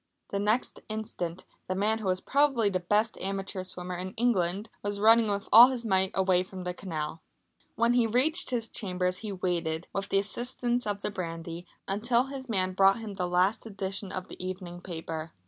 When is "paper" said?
14.81-15.33